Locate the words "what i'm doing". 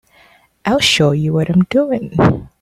1.31-2.17